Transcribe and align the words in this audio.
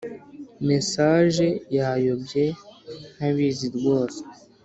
mesaje 0.69 1.47
yayobye 1.77 2.45
ntabizi 3.15 3.67
rwose 3.75 4.21